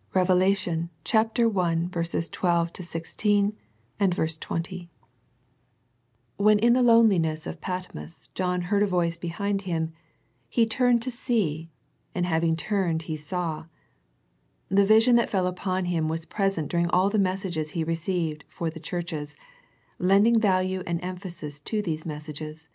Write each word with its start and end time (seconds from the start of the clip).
—Rev. 0.14 0.30
i: 0.30 0.54
12 0.54 0.88
16, 1.04 1.50
20. 1.50 1.50
II 1.50 1.90
THE 1.90 1.90
VISION 1.90 3.58
AND 3.98 4.12
THE 4.12 4.14
VOICE 4.14 4.38
"1X7 4.38 4.88
HEN 6.38 6.58
in 6.60 6.72
the 6.74 6.82
loneliness 6.84 7.44
of 7.44 7.60
Patmos 7.60 8.28
John 8.36 8.60
heard 8.60 8.84
a 8.84 8.86
voice 8.86 9.16
behind 9.16 9.62
him, 9.62 9.92
he" 10.48 10.64
turned 10.66 11.02
to 11.02 11.10
see... 11.10 11.70
and 12.14 12.24
having 12.24 12.54
turned 12.54 13.02
he 13.10 13.16
saw." 13.16 13.66
The 14.68 14.86
vision 14.86 15.16
that 15.16 15.28
fell 15.28 15.48
upon 15.48 15.86
him 15.86 16.06
was 16.06 16.24
present 16.24 16.68
during 16.70 16.88
all 16.90 17.10
the 17.10 17.18
messages 17.18 17.70
he 17.70 17.82
received 17.82 18.44
for 18.46 18.70
the 18.70 18.78
churches, 18.78 19.34
lending 19.98 20.38
value 20.38 20.84
and 20.86 21.02
emphasis 21.02 21.58
to 21.62 21.82
these 21.82 22.06
messages. 22.06 22.68